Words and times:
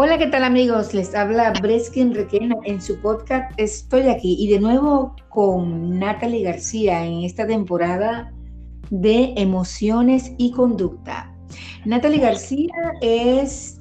Hola, 0.00 0.16
¿qué 0.16 0.28
tal 0.28 0.44
amigos? 0.44 0.94
Les 0.94 1.12
habla 1.12 1.52
Breskin 1.60 2.14
Requena 2.14 2.54
en 2.62 2.80
su 2.80 3.00
podcast 3.00 3.50
Estoy 3.56 4.02
aquí 4.02 4.36
y 4.38 4.48
de 4.48 4.60
nuevo 4.60 5.16
con 5.28 5.98
Natalie 5.98 6.44
García 6.44 7.04
en 7.04 7.24
esta 7.24 7.48
temporada 7.48 8.32
de 8.90 9.34
emociones 9.36 10.30
y 10.38 10.52
conducta. 10.52 11.34
Natalie 11.84 12.20
García 12.20 12.72
es, 13.00 13.80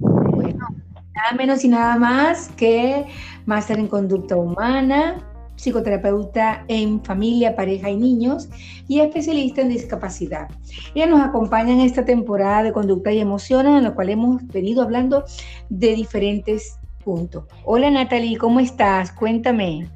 bueno, 0.00 0.66
nada 1.14 1.32
menos 1.34 1.64
y 1.64 1.68
nada 1.68 1.96
más 1.96 2.50
que 2.58 3.06
máster 3.46 3.78
en 3.78 3.86
conducta 3.86 4.36
humana, 4.36 5.16
psicoterapeuta 5.56 6.64
en 6.68 7.02
familia, 7.04 7.56
pareja 7.56 7.90
y 7.90 7.96
niños 7.96 8.48
y 8.88 9.00
especialista 9.00 9.62
en 9.62 9.68
discapacidad. 9.68 10.48
Ella 10.94 11.06
nos 11.06 11.20
acompaña 11.20 11.72
en 11.72 11.80
esta 11.80 12.04
temporada 12.04 12.62
de 12.62 12.72
conducta 12.72 13.12
y 13.12 13.20
emociones 13.20 13.76
en 13.78 13.84
la 13.84 13.94
cual 13.94 14.10
hemos 14.10 14.46
venido 14.48 14.82
hablando 14.82 15.24
de 15.68 15.94
diferentes 15.94 16.78
puntos. 17.04 17.44
Hola 17.64 17.90
Natalie, 17.90 18.38
¿cómo 18.38 18.60
estás? 18.60 19.12
Cuéntame. 19.12 19.88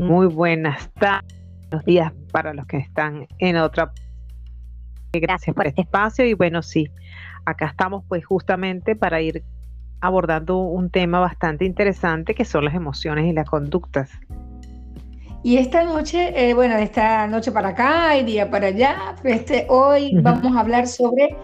Muy 0.00 0.26
buenas 0.26 0.90
tardes, 0.94 1.34
buenos 1.70 1.84
días 1.84 2.12
para 2.32 2.54
los 2.54 2.66
que 2.66 2.78
están 2.78 3.26
en 3.38 3.56
otra. 3.56 3.92
Gracias 5.12 5.54
por 5.54 5.66
este 5.66 5.82
espacio 5.82 6.26
y 6.26 6.34
bueno, 6.34 6.62
sí, 6.62 6.90
acá 7.44 7.66
estamos 7.66 8.04
pues 8.08 8.24
justamente 8.24 8.96
para 8.96 9.20
ir 9.20 9.44
abordando 10.04 10.58
un 10.58 10.90
tema 10.90 11.18
bastante 11.18 11.64
interesante 11.64 12.34
que 12.34 12.44
son 12.44 12.64
las 12.64 12.74
emociones 12.74 13.26
y 13.26 13.32
las 13.32 13.48
conductas. 13.48 14.10
Y 15.42 15.58
esta 15.58 15.84
noche, 15.84 16.32
eh, 16.34 16.54
bueno, 16.54 16.76
esta 16.76 17.26
noche 17.26 17.52
para 17.52 17.68
acá 17.68 18.16
y 18.16 18.24
día 18.24 18.50
para 18.50 18.68
allá, 18.68 19.16
este, 19.24 19.66
hoy 19.68 20.16
vamos 20.22 20.56
a 20.56 20.60
hablar 20.60 20.86
sobre 20.86 21.36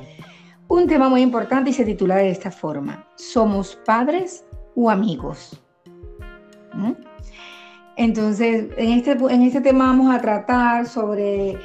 un 0.69 0.87
tema 0.87 1.09
muy 1.09 1.21
importante 1.21 1.71
y 1.71 1.73
se 1.73 1.85
titula 1.85 2.17
de 2.17 2.31
esta 2.31 2.51
forma, 2.51 3.07
¿somos 3.17 3.77
padres 3.85 4.45
o 4.75 4.89
amigos? 4.89 5.61
¿Mm? 6.73 6.93
Entonces, 7.97 8.69
en 8.77 8.93
este, 8.93 9.13
en 9.13 9.43
este 9.43 9.61
tema 9.61 9.87
vamos 9.87 10.15
a 10.15 10.21
tratar 10.21 10.87
sobre 10.87 11.59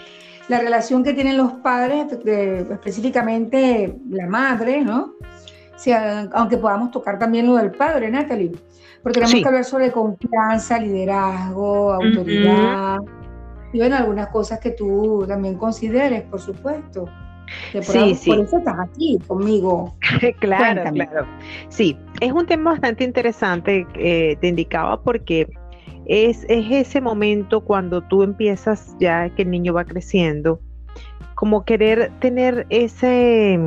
la 0.48 0.60
relación 0.60 1.04
que 1.04 1.14
tienen 1.14 1.38
los 1.38 1.54
padres, 1.54 2.08
específicamente 2.26 3.98
la 4.10 4.28
madre, 4.28 4.84
¿no? 4.84 5.14
Aunque 6.34 6.58
podamos 6.58 6.92
tocar 6.92 7.20
también 7.20 7.48
lo 7.48 7.56
del 7.56 7.72
padre, 7.72 8.10
Natalie, 8.10 8.52
porque 9.04 9.20
tenemos 9.20 9.42
que 9.42 9.48
hablar 9.48 9.66
sobre 9.66 9.92
confianza, 9.92 10.80
liderazgo, 10.80 11.94
autoridad, 11.94 13.00
y 13.74 13.80
bueno, 13.80 13.98
algunas 13.98 14.28
cosas 14.28 14.60
que 14.60 14.72
tú 14.72 15.26
también 15.28 15.56
consideres, 15.56 16.24
por 16.24 16.40
supuesto. 16.40 17.10
sí, 17.82 18.16
sí. 18.16 18.30
Por 18.30 18.40
eso 18.40 18.58
estás 18.58 18.76
aquí 18.80 19.20
conmigo. 19.28 19.96
claro, 20.40 20.84
claro. 20.94 21.28
Sí, 21.68 21.98
es 22.22 22.32
un 22.32 22.46
tema 22.46 22.72
bastante 22.72 23.04
interesante, 23.04 23.86
eh, 23.96 24.38
te 24.40 24.48
indicaba, 24.48 25.02
porque 25.02 25.48
es, 26.06 26.46
es 26.48 26.72
ese 26.72 27.02
momento 27.02 27.62
cuando 27.62 28.02
tú 28.02 28.24
empiezas 28.24 28.96
ya 29.00 29.30
que 29.30 29.42
el 29.42 29.52
niño 29.52 29.74
va 29.74 29.84
creciendo, 29.84 30.62
como 31.36 31.66
querer 31.66 32.12
tener 32.20 32.66
ese 32.70 33.60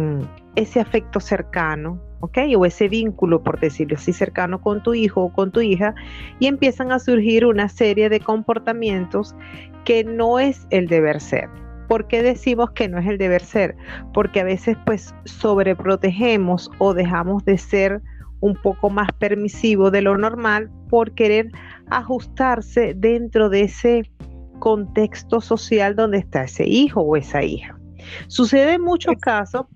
ese 0.59 0.81
afecto 0.81 1.20
cercano, 1.20 2.01
¿ok? 2.20 2.39
O 2.56 2.67
ese 2.67 2.89
vínculo, 2.89 3.42
por 3.42 3.61
decirlo 3.61 3.97
así, 3.97 4.12
cercano 4.12 4.61
con 4.61 4.83
tu 4.83 4.92
hijo 4.92 5.23
o 5.23 5.33
con 5.33 5.53
tu 5.53 5.61
hija, 5.61 5.95
y 6.41 6.47
empiezan 6.47 6.91
a 6.91 6.98
surgir 6.98 7.47
una 7.47 7.69
serie 7.69 8.09
de 8.09 8.20
comportamientos 8.20 9.37
que 9.84 10.03
no 10.03 10.41
es 10.41 10.66
el 10.71 10.88
deber 10.88 11.21
ser. 11.21 11.49
¿Por 11.88 12.09
qué 12.09 12.22
decimos 12.22 12.72
que 12.72 12.88
no 12.88 12.99
es 12.99 13.06
el 13.06 13.19
deber 13.19 13.43
ser? 13.43 13.77
Porque 14.12 14.41
a 14.41 14.44
veces 14.44 14.77
pues 14.84 15.15
sobreprotegemos 15.25 16.71
o 16.78 16.93
dejamos 16.93 17.44
de 17.44 17.56
ser 17.56 18.03
un 18.41 18.55
poco 18.55 18.91
más 18.91 19.09
permisivo 19.12 19.91
de 19.91 20.03
lo 20.03 20.19
normal 20.19 20.71
por 20.91 21.12
querer 21.12 21.50
ajustarse 21.88 22.94
dentro 22.94 23.49
de 23.49 23.62
ese 23.62 24.11
contexto 24.59 25.41
social 25.41 25.94
donde 25.94 26.19
está 26.19 26.44
ese 26.44 26.66
hijo 26.66 27.00
o 27.00 27.16
esa 27.16 27.43
hija. 27.43 27.78
Sucede 28.27 28.75
en 28.75 28.82
muchos 28.82 29.15
casos 29.21 29.66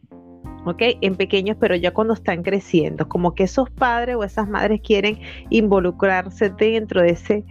¿ok? 0.64 0.82
En 1.00 1.16
pequeños, 1.16 1.56
pero 1.58 1.74
ya 1.76 1.92
cuando 1.92 2.14
están 2.14 2.42
creciendo, 2.42 3.08
como 3.08 3.34
que 3.34 3.44
esos 3.44 3.70
padres 3.70 4.16
o 4.16 4.24
esas 4.24 4.48
madres 4.48 4.80
quieren 4.82 5.20
involucrarse 5.50 6.50
dentro 6.50 7.02
de 7.02 7.10
ese, 7.10 7.44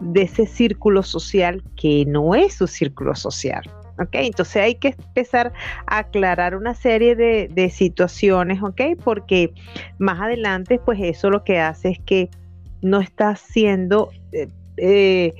de 0.00 0.22
ese 0.22 0.46
círculo 0.46 1.02
social 1.02 1.62
que 1.76 2.04
no 2.06 2.34
es 2.34 2.54
su 2.54 2.66
círculo 2.66 3.14
social. 3.14 3.62
¿ok? 4.00 4.14
Entonces 4.14 4.56
hay 4.56 4.74
que 4.76 4.88
empezar 4.88 5.52
a 5.86 5.98
aclarar 5.98 6.56
una 6.56 6.74
serie 6.74 7.14
de, 7.14 7.70
situaciones, 7.70 8.62
¿ok? 8.62 8.80
Porque 9.02 9.52
más 9.98 10.20
adelante, 10.20 10.80
pues 10.84 10.98
eso 11.02 11.30
lo 11.30 11.44
que 11.44 11.58
hace 11.58 11.90
es 11.90 11.98
que 12.00 12.30
no 12.82 13.00
está 13.00 13.36
siendo... 13.36 14.10
Eh, 14.32 14.48
eh, 14.76 15.34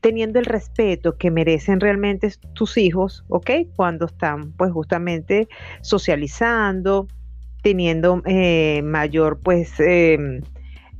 teniendo 0.00 0.38
el 0.38 0.46
respeto 0.46 1.16
que 1.16 1.30
merecen 1.30 1.80
realmente 1.80 2.32
tus 2.54 2.76
hijos, 2.76 3.24
¿ok? 3.28 3.50
Cuando 3.76 4.06
están 4.06 4.52
pues 4.52 4.72
justamente 4.72 5.48
socializando, 5.82 7.06
teniendo 7.62 8.22
eh, 8.26 8.82
mayor 8.82 9.40
pues... 9.40 9.78
Em, 9.80 10.40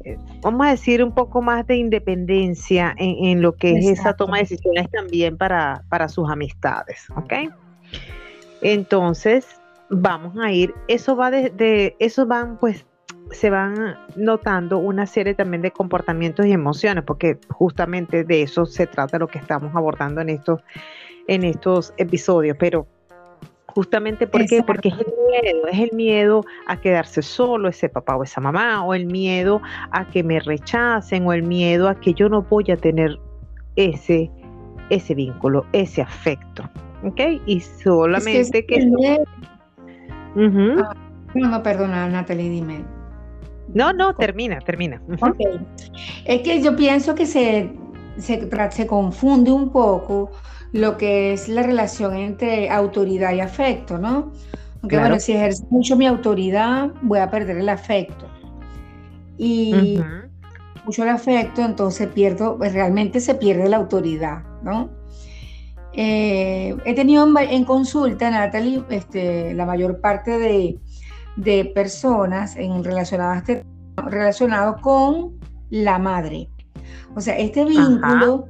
eh, 0.02 0.16
vamos 0.40 0.66
a 0.66 0.70
decir, 0.70 1.04
un 1.04 1.12
poco 1.12 1.42
más 1.42 1.66
de 1.66 1.76
independencia 1.76 2.94
en, 2.96 3.42
lo 3.42 3.54
que 3.54 3.72
es 3.72 3.86
esa 3.86 4.14
toma 4.14 4.38
de 4.38 4.44
decisiones 4.44 4.90
también 4.90 5.36
para, 5.36 5.84
para 5.90 6.08
sus 6.08 6.30
amistades, 6.30 7.06
¿ok? 7.16 7.34
Entonces, 8.62 9.46
vamos 9.90 10.38
a 10.42 10.52
ir, 10.52 10.74
eso 10.88 11.16
va 11.16 11.30
de, 11.30 11.50
de, 11.50 11.96
eso 11.98 12.24
van 12.24 12.58
pues 12.58 12.86
se 13.32 13.50
van 13.50 13.96
notando 14.16 14.78
una 14.78 15.06
serie 15.06 15.34
también 15.34 15.62
de 15.62 15.70
comportamientos 15.70 16.46
y 16.46 16.52
emociones, 16.52 17.04
porque 17.04 17.38
justamente 17.48 18.24
de 18.24 18.42
eso 18.42 18.66
se 18.66 18.86
trata 18.86 19.18
lo 19.18 19.28
que 19.28 19.38
estamos 19.38 19.74
abordando 19.74 20.20
en 20.20 20.30
estos, 20.30 20.60
en 21.26 21.44
estos 21.44 21.94
episodios. 21.96 22.56
Pero 22.58 22.86
justamente 23.66 24.26
porque 24.26 24.56
es 24.56 24.64
el 24.94 25.14
miedo, 25.30 25.66
es 25.70 25.78
el 25.78 25.90
miedo 25.92 26.44
a 26.66 26.80
quedarse 26.80 27.22
solo 27.22 27.68
ese 27.68 27.88
papá 27.88 28.16
o 28.16 28.24
esa 28.24 28.40
mamá, 28.40 28.84
o 28.84 28.94
el 28.94 29.06
miedo 29.06 29.60
a 29.92 30.06
que 30.08 30.22
me 30.22 30.40
rechacen, 30.40 31.26
o 31.26 31.32
el 31.32 31.42
miedo 31.42 31.88
a 31.88 31.94
que 31.94 32.14
yo 32.14 32.28
no 32.28 32.42
voy 32.42 32.70
a 32.70 32.76
tener 32.76 33.18
ese, 33.76 34.30
ese 34.90 35.14
vínculo, 35.14 35.64
ese 35.72 36.02
afecto. 36.02 36.68
¿Ok? 37.04 37.20
Y 37.46 37.60
solamente 37.60 38.66
que... 38.66 38.90
Ah, 40.36 40.92
no, 41.34 41.48
no, 41.48 41.62
perdona, 41.62 42.08
Natalie, 42.08 42.50
dime. 42.50 42.99
No, 43.74 43.92
no, 43.92 44.14
termina, 44.14 44.58
termina. 44.60 45.00
Es 46.24 46.42
que 46.42 46.62
yo 46.62 46.76
pienso 46.76 47.14
que 47.14 47.26
se, 47.26 47.70
se, 48.18 48.86
confunde 48.86 49.50
un 49.50 49.70
poco 49.70 50.30
lo 50.72 50.96
que 50.96 51.32
es 51.32 51.48
la 51.48 51.62
relación 51.62 52.16
entre 52.16 52.70
autoridad 52.70 53.32
y 53.32 53.40
afecto, 53.40 53.98
¿no? 53.98 54.32
Aunque 54.82 54.98
bueno, 54.98 55.18
si 55.20 55.32
ejerzo 55.32 55.64
mucho 55.70 55.96
mi 55.96 56.06
autoridad, 56.06 56.90
voy 57.02 57.18
a 57.18 57.30
perder 57.30 57.58
el 57.58 57.68
afecto. 57.68 58.26
Y 59.36 60.00
mucho 60.84 61.02
el 61.02 61.10
afecto, 61.10 61.62
entonces 61.62 62.08
pierdo, 62.08 62.56
pues, 62.56 62.72
realmente 62.72 63.20
se 63.20 63.34
pierde 63.34 63.68
la 63.68 63.76
autoridad, 63.76 64.42
¿no? 64.62 64.90
Eh, 65.92 66.76
he 66.84 66.94
tenido 66.94 67.26
en, 67.38 67.64
consulta, 67.64 68.30
Natalie, 68.30 68.82
este, 68.90 69.54
la 69.54 69.66
mayor 69.66 70.00
parte 70.00 70.38
de, 70.38 70.78
de 71.36 71.64
personas 71.64 72.56
en 72.56 72.84
relacionadas 72.84 73.44
relacionado 73.96 74.76
con 74.80 75.38
la 75.70 75.98
madre. 75.98 76.48
O 77.14 77.20
sea, 77.20 77.38
este 77.38 77.64
vínculo, 77.64 78.48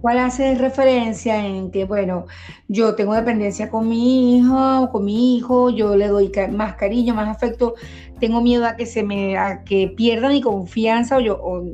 cual 0.00 0.18
hace 0.18 0.54
referencia 0.54 1.44
en 1.44 1.70
que, 1.70 1.84
bueno, 1.84 2.26
yo 2.68 2.94
tengo 2.94 3.14
dependencia 3.14 3.70
con 3.70 3.88
mi 3.88 4.36
hijo, 4.36 4.88
con 4.92 5.04
mi 5.04 5.36
hijo, 5.36 5.70
yo 5.70 5.96
le 5.96 6.08
doy 6.08 6.30
más 6.52 6.74
cariño, 6.74 7.14
más 7.14 7.28
afecto, 7.28 7.74
tengo 8.20 8.40
miedo 8.40 8.66
a 8.66 8.76
que 8.76 8.86
se 8.86 9.02
me, 9.02 9.36
a 9.36 9.64
que 9.64 9.92
pierda 9.96 10.28
mi 10.28 10.40
confianza 10.40 11.16
o 11.16 11.20
yo, 11.20 11.40
o, 11.42 11.64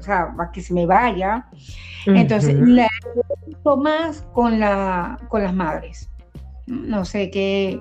sea, 0.00 0.34
a 0.38 0.52
que 0.52 0.62
se 0.62 0.72
me 0.72 0.86
vaya. 0.86 1.48
Entonces, 2.06 2.54
la 2.54 2.88
más 3.76 4.22
con 4.32 4.60
la, 4.60 5.18
con 5.28 5.42
las 5.42 5.52
madres. 5.52 6.08
No 6.66 7.04
sé 7.04 7.30
qué, 7.30 7.80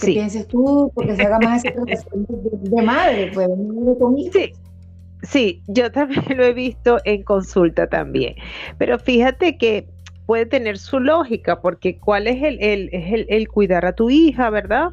¿Qué 0.00 0.06
pienses 0.06 0.46
tú? 0.48 0.90
Porque 0.94 1.16
se 1.16 1.22
haga 1.22 1.38
más 1.40 1.62
de, 1.62 2.82
madre, 2.82 3.30
pues, 3.32 3.48
de 3.48 4.30
Sí. 4.32 4.52
Sí, 5.22 5.62
yo 5.66 5.92
también 5.92 6.24
lo 6.36 6.44
he 6.44 6.52
visto 6.52 6.98
en 7.04 7.22
consulta 7.22 7.86
también. 7.88 8.34
Pero 8.78 8.98
fíjate 8.98 9.58
que 9.58 9.86
puede 10.26 10.46
tener 10.46 10.78
su 10.78 11.00
lógica, 11.00 11.60
porque 11.60 11.98
cuál 11.98 12.26
es 12.26 12.42
el, 12.42 12.62
el, 12.62 12.88
el, 12.92 13.26
el 13.28 13.48
cuidar 13.48 13.84
a 13.84 13.92
tu 13.92 14.10
hija, 14.10 14.48
¿verdad? 14.50 14.90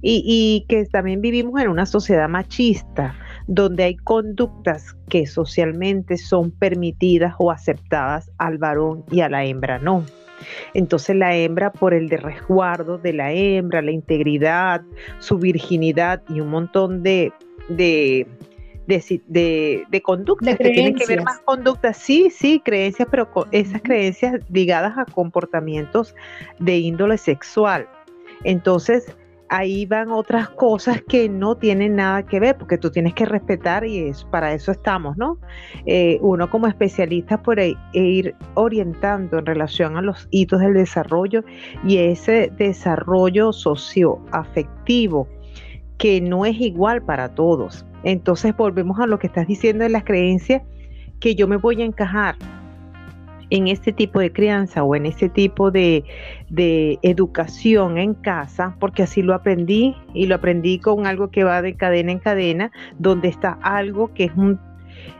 Y, 0.00 0.22
y, 0.26 0.66
que 0.66 0.84
también 0.86 1.20
vivimos 1.20 1.60
en 1.60 1.68
una 1.68 1.86
sociedad 1.86 2.28
machista, 2.28 3.14
donde 3.46 3.84
hay 3.84 3.96
conductas 3.96 4.96
que 5.08 5.26
socialmente 5.26 6.16
son 6.16 6.50
permitidas 6.50 7.34
o 7.38 7.52
aceptadas 7.52 8.30
al 8.38 8.58
varón 8.58 9.04
y 9.10 9.20
a 9.20 9.28
la 9.28 9.44
hembra 9.44 9.78
no. 9.78 10.04
Entonces 10.74 11.16
la 11.16 11.34
hembra 11.36 11.72
por 11.72 11.94
el 11.94 12.08
de 12.08 12.16
resguardo 12.16 12.98
de 12.98 13.12
la 13.12 13.32
hembra, 13.32 13.82
la 13.82 13.90
integridad, 13.90 14.82
su 15.18 15.38
virginidad 15.38 16.22
y 16.28 16.40
un 16.40 16.48
montón 16.48 17.02
de, 17.02 17.32
de, 17.68 18.26
de, 18.86 20.02
conductas 20.02 20.56
que 20.58 20.70
tienen 20.70 20.94
que 20.94 21.06
ver 21.06 21.22
más 21.22 21.38
conductas, 21.40 21.96
sí, 21.96 22.30
sí, 22.30 22.60
creencias, 22.64 23.08
pero 23.10 23.28
esas 23.50 23.82
creencias 23.82 24.40
ligadas 24.50 24.98
a 24.98 25.04
comportamientos 25.04 26.14
de 26.58 26.78
índole 26.78 27.18
sexual. 27.18 27.88
Entonces, 28.44 29.14
ahí 29.52 29.84
van 29.84 30.10
otras 30.10 30.48
cosas 30.48 31.02
que 31.06 31.28
no 31.28 31.56
tienen 31.56 31.96
nada 31.96 32.24
que 32.24 32.40
ver, 32.40 32.56
porque 32.56 32.78
tú 32.78 32.90
tienes 32.90 33.12
que 33.12 33.26
respetar 33.26 33.84
y 33.84 33.98
es, 33.98 34.24
para 34.24 34.54
eso 34.54 34.72
estamos, 34.72 35.18
¿no? 35.18 35.36
Eh, 35.84 36.18
uno 36.22 36.48
como 36.48 36.66
especialista 36.66 37.42
puede 37.42 37.76
ir 37.92 38.34
orientando 38.54 39.38
en 39.38 39.44
relación 39.44 39.98
a 39.98 40.02
los 40.02 40.26
hitos 40.30 40.60
del 40.60 40.72
desarrollo 40.72 41.44
y 41.86 41.98
ese 41.98 42.50
desarrollo 42.56 43.52
socioafectivo 43.52 45.28
que 45.98 46.22
no 46.22 46.46
es 46.46 46.58
igual 46.58 47.02
para 47.02 47.34
todos. 47.34 47.84
Entonces 48.04 48.56
volvemos 48.56 49.00
a 49.00 49.06
lo 49.06 49.18
que 49.18 49.26
estás 49.26 49.46
diciendo 49.46 49.84
de 49.84 49.90
las 49.90 50.04
creencias 50.04 50.62
que 51.20 51.34
yo 51.34 51.46
me 51.46 51.56
voy 51.56 51.82
a 51.82 51.84
encajar 51.84 52.36
en 53.52 53.68
este 53.68 53.92
tipo 53.92 54.18
de 54.18 54.32
crianza 54.32 54.82
o 54.82 54.96
en 54.96 55.04
este 55.04 55.28
tipo 55.28 55.70
de, 55.70 56.04
educación 57.02 57.98
en 57.98 58.14
casa, 58.14 58.76
porque 58.80 59.02
así 59.02 59.20
lo 59.20 59.34
aprendí 59.34 59.94
y 60.14 60.26
lo 60.26 60.36
aprendí 60.36 60.78
con 60.78 61.06
algo 61.06 61.30
que 61.30 61.44
va 61.44 61.60
de 61.60 61.74
cadena 61.74 62.12
en 62.12 62.18
cadena, 62.18 62.72
donde 62.98 63.28
está 63.28 63.58
algo 63.62 64.12
que 64.14 64.24
es 64.24 64.32
un 64.36 64.58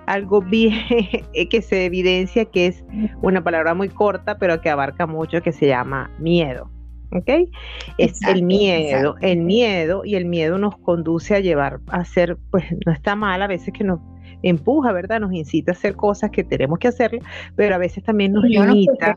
algo 0.07 0.41
bien 0.41 0.73
que 1.51 1.63
se 1.63 1.85
evidencia 1.85 2.45
que 2.47 2.67
es 2.67 2.85
una 3.21 3.45
palabra 3.45 3.75
muy 3.75 3.91
corta, 3.91 4.39
pero 4.39 4.61
que 4.63 4.71
abarca 4.71 5.07
mucho, 5.07 5.43
que 5.43 5.53
se 5.53 5.67
llama 5.67 6.11
miedo. 6.19 6.71
¿Ok? 7.11 7.51
Es 7.99 8.23
el 8.23 8.43
miedo, 8.43 9.17
el 9.21 9.41
miedo, 9.41 10.03
y 10.07 10.15
el 10.15 10.25
miedo 10.25 10.57
nos 10.57 10.79
conduce 10.79 11.35
a 11.35 11.41
llevar 11.41 11.81
a 11.89 11.99
hacer, 11.99 12.39
pues 12.51 12.65
no 12.87 12.93
está 12.93 13.15
mal 13.15 13.43
a 13.43 13.47
veces 13.47 13.75
que 13.75 13.85
nos 13.85 14.01
empuja, 14.43 14.93
¿verdad? 14.93 15.21
Nos 15.21 15.33
incita 15.33 15.73
a 15.73 15.75
hacer 15.75 15.97
cosas 15.97 16.31
que 16.31 16.45
tenemos 16.45 16.79
que 16.79 16.89
hacer, 16.89 17.19
pero 17.57 17.75
a 17.75 17.79
veces 17.79 18.03
también 18.05 18.33
nos 18.33 18.45
limita. 18.45 19.17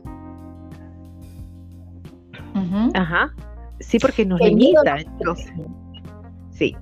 Ajá. 2.94 3.34
Sí, 3.80 3.98
porque 3.98 4.24
nos 4.24 4.40
limita. 4.40 4.96
Entonces, 4.98 5.52
sí. 6.50 6.76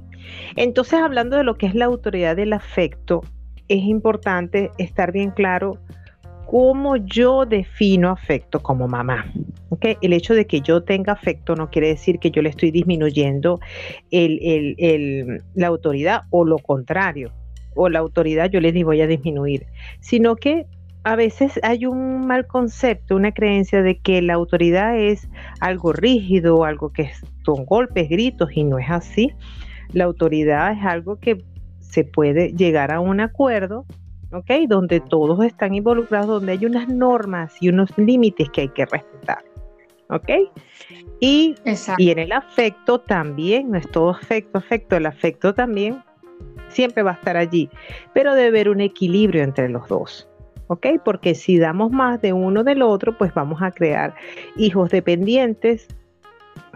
Entonces, 0.57 1.01
hablando 1.01 1.37
de 1.37 1.45
lo 1.45 1.57
que 1.57 1.67
es 1.67 1.75
la 1.75 1.87
autoridad 1.87 2.37
del 2.37 2.53
afecto, 2.53 3.23
es 3.69 3.83
importante 3.83 4.71
estar 4.79 5.11
bien 5.11 5.31
claro 5.31 5.79
cómo 6.47 6.97
yo 6.97 7.47
defino 7.47 8.11
afecto 8.11 8.61
como 8.61 8.87
mamá. 8.87 9.25
¿okay? 9.71 9.97
El 10.03 10.13
hecho 10.13 10.35
de 10.35 10.47
que 10.47 10.61
yo 10.61 10.85
tenga 10.85 11.13
afecto 11.15 11.57
no 11.57 11.71
quiere 11.71 11.89
decir 11.89 12.19
que 12.19 12.31
yo 12.31 12.43
le 12.43 12.51
estoy 12.51 12.71
disminuyendo 12.71 13.59
la 14.11 15.67
autoridad 15.67 16.23
o 16.31 16.45
lo 16.45 16.59
contrario 16.59 17.33
o 17.75 17.89
la 17.89 17.99
autoridad 17.99 18.51
yo 18.51 18.61
les 18.61 18.75
voy 18.85 19.01
a 19.01 19.07
disminuir, 19.07 19.67
sino 20.01 20.37
que 20.37 20.67
a 21.05 21.17
veces 21.17 21.61
hay 21.63 21.85
un 21.85 22.27
mal 22.27 22.47
concepto, 22.47 23.15
una 23.15 23.33
creencia 23.33 23.83
de 23.83 23.99
que 23.99 24.23
la 24.23 24.35
autoridad 24.35 24.99
es 24.99 25.29
algo 25.61 25.93
rígido, 25.93 26.65
algo 26.65 26.93
que 26.93 27.11
son 27.45 27.67
golpes, 27.67 28.09
gritos, 28.09 28.49
y 28.55 28.65
no 28.65 28.79
es 28.79 28.91
así. 28.91 29.31
La 29.93 30.05
autoridad 30.05 30.73
es 30.73 30.85
algo 30.85 31.21
que 31.21 31.45
se 31.79 32.05
puede 32.05 32.55
llegar 32.55 32.91
a 32.91 33.01
un 33.01 33.21
acuerdo, 33.21 33.85
¿ok? 34.33 34.51
Donde 34.67 35.01
todos 35.01 35.45
están 35.45 35.75
involucrados, 35.75 36.27
donde 36.27 36.53
hay 36.53 36.65
unas 36.65 36.89
normas 36.89 37.55
y 37.61 37.69
unos 37.69 37.97
límites 37.99 38.49
que 38.49 38.63
hay 38.63 38.69
que 38.71 38.87
respetar, 38.87 39.45
¿ok? 40.09 40.31
Y, 41.21 41.55
y 41.99 42.11
en 42.11 42.19
el 42.19 42.33
afecto 42.33 42.99
también, 42.99 43.71
no 43.71 43.79
es 43.79 43.89
todo 43.91 44.11
afecto, 44.11 44.57
afecto, 44.57 44.97
el 44.97 45.05
afecto 45.05 45.53
también 45.55 46.03
siempre 46.69 47.03
va 47.03 47.13
a 47.13 47.15
estar 47.15 47.37
allí, 47.37 47.71
pero 48.13 48.35
debe 48.35 48.49
haber 48.49 48.69
un 48.69 48.81
equilibrio 48.81 49.43
entre 49.43 49.69
los 49.69 49.89
dos. 49.89 50.29
¿Ok? 50.67 50.87
Porque 51.05 51.35
si 51.35 51.59
damos 51.59 51.91
más 51.91 52.23
de 52.23 52.33
uno 52.33 52.65
del 52.65 52.81
otro, 52.81 53.19
pues 53.19 53.35
vamos 53.35 53.61
a 53.61 53.71
crear 53.71 54.15
hijos 54.57 54.91
dependientes 54.91 55.89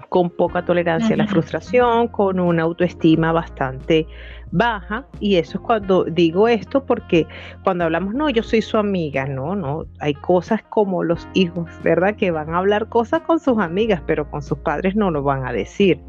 con 0.09 0.31
poca 0.31 0.65
tolerancia 0.65 1.15
a 1.15 1.19
la 1.19 1.27
frustración, 1.27 2.09
con 2.09 2.41
una 2.41 2.63
autoestima 2.63 3.33
bastante 3.33 4.07
baja 4.51 5.07
y 5.21 5.37
eso 5.37 5.59
es 5.59 5.65
cuando 5.65 6.05
digo 6.05 6.49
esto 6.49 6.85
porque 6.85 7.27
cuando 7.65 7.85
hablamos, 7.85 8.15
no, 8.15 8.31
yo 8.31 8.43
soy 8.43 8.63
su 8.63 8.79
amiga, 8.79 9.27
no, 9.27 9.55
no, 9.55 9.87
hay 10.01 10.15
cosas 10.15 10.63
como 10.63 11.05
los 11.05 11.29
hijos, 11.35 11.69
¿verdad? 11.83 12.17
Que 12.17 12.31
van 12.31 12.55
a 12.55 12.59
hablar 12.59 12.89
cosas 12.89 13.23
con 13.23 13.41
sus 13.41 13.59
amigas, 13.59 14.03
pero 14.07 14.31
con 14.31 14.43
sus 14.43 14.59
padres 14.59 14.97
no 14.97 15.11
lo 15.11 15.23
van 15.23 15.47
a 15.47 15.53
decir. 15.53 16.01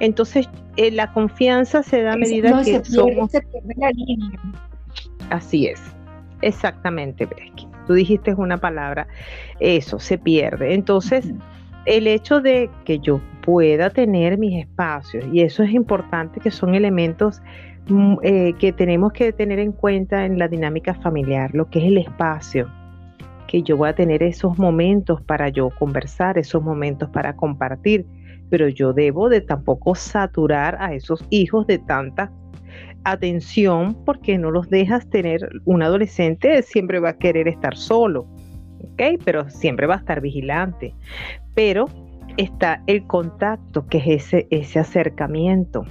Entonces, 0.00 0.48
eh, 0.76 0.90
la 0.90 1.12
confianza 1.12 1.82
se 1.82 2.02
da 2.02 2.12
a 2.12 2.16
medida 2.16 2.62
que 2.62 2.84
somos... 2.84 3.30
Así 5.30 5.66
es, 5.66 5.80
exactamente, 6.42 7.26
Becky. 7.26 7.66
Tú 7.86 7.94
dijiste 7.94 8.34
una 8.34 8.58
palabra, 8.58 9.08
eso, 9.60 9.98
se 9.98 10.18
pierde. 10.18 10.74
Entonces, 10.74 11.32
el 11.88 12.06
hecho 12.06 12.40
de 12.40 12.70
que 12.84 12.98
yo 12.98 13.20
pueda 13.42 13.90
tener 13.90 14.38
mis 14.38 14.60
espacios, 14.60 15.24
y 15.32 15.42
eso 15.42 15.62
es 15.62 15.72
importante, 15.72 16.40
que 16.40 16.50
son 16.50 16.74
elementos 16.74 17.40
Mm, 17.90 18.16
eh, 18.22 18.54
que 18.58 18.72
tenemos 18.74 19.12
que 19.12 19.32
tener 19.32 19.58
en 19.58 19.72
cuenta 19.72 20.26
en 20.26 20.38
la 20.38 20.46
dinámica 20.46 20.92
familiar, 20.94 21.54
lo 21.54 21.70
que 21.70 21.78
es 21.78 21.86
el 21.86 21.96
espacio, 21.96 22.70
que 23.46 23.62
yo 23.62 23.78
voy 23.78 23.88
a 23.88 23.94
tener 23.94 24.22
esos 24.22 24.58
momentos 24.58 25.22
para 25.22 25.48
yo 25.48 25.70
conversar, 25.70 26.36
esos 26.36 26.62
momentos 26.62 27.08
para 27.08 27.34
compartir, 27.34 28.04
pero 28.50 28.68
yo 28.68 28.92
debo 28.92 29.30
de 29.30 29.40
tampoco 29.40 29.94
saturar 29.94 30.76
a 30.80 30.92
esos 30.92 31.24
hijos 31.30 31.66
de 31.66 31.78
tanta 31.78 32.30
atención 33.04 33.96
porque 34.04 34.36
no 34.36 34.50
los 34.50 34.68
dejas 34.68 35.08
tener, 35.08 35.48
un 35.64 35.82
adolescente 35.82 36.60
siempre 36.62 37.00
va 37.00 37.10
a 37.10 37.18
querer 37.18 37.48
estar 37.48 37.74
solo, 37.74 38.26
¿ok? 38.82 39.20
Pero 39.24 39.48
siempre 39.50 39.86
va 39.86 39.94
a 39.94 39.98
estar 39.98 40.20
vigilante, 40.20 40.94
pero 41.54 41.86
está 42.36 42.82
el 42.86 43.06
contacto, 43.06 43.86
que 43.86 43.98
es 43.98 44.06
ese, 44.06 44.46
ese 44.50 44.78
acercamiento 44.78 45.84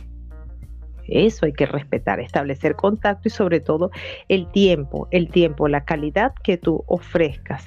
eso 1.08 1.46
hay 1.46 1.54
que 1.54 1.66
respetar, 1.66 2.20
establecer 2.20 2.76
contacto 2.76 3.28
y 3.28 3.32
sobre 3.32 3.60
todo 3.60 3.92
el 4.28 4.48
tiempo, 4.52 5.08
el 5.12 5.30
tiempo, 5.30 5.68
la 5.68 5.86
calidad 5.86 6.34
que 6.44 6.58
tú 6.58 6.84
ofrezcas, 6.88 7.66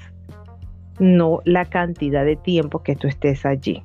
no 0.99 1.41
la 1.45 1.65
cantidad 1.65 2.25
de 2.25 2.37
tiempo 2.37 2.83
que 2.83 2.97
tú 2.97 3.09
estés 3.09 3.47
allí. 3.47 3.83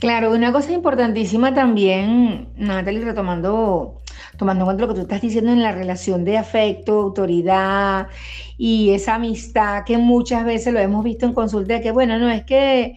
Claro, 0.00 0.32
una 0.32 0.52
cosa 0.52 0.72
importantísima 0.72 1.54
también, 1.54 2.48
Natalie, 2.56 3.04
retomando 3.04 3.99
tomando 4.40 4.62
en 4.62 4.66
cuenta 4.68 4.86
lo 4.86 4.88
que 4.88 4.94
tú 4.94 5.00
estás 5.02 5.20
diciendo 5.20 5.52
en 5.52 5.62
la 5.62 5.70
relación 5.70 6.24
de 6.24 6.38
afecto, 6.38 6.98
autoridad 6.98 8.08
y 8.56 8.88
esa 8.88 9.16
amistad 9.16 9.84
que 9.84 9.98
muchas 9.98 10.46
veces 10.46 10.72
lo 10.72 10.80
hemos 10.80 11.04
visto 11.04 11.26
en 11.26 11.34
consulta, 11.34 11.82
que 11.82 11.90
bueno, 11.90 12.18
no 12.18 12.30
es 12.30 12.44
que 12.44 12.96